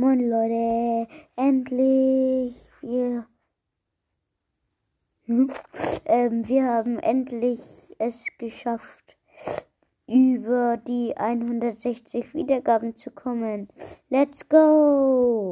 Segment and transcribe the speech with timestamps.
[0.00, 3.26] Moin Leute, endlich wir
[5.26, 5.50] hm?
[6.06, 7.60] ähm, wir haben endlich
[7.98, 9.18] es geschafft,
[10.06, 13.68] über die 160 Wiedergaben zu kommen.
[14.08, 15.49] Let's go!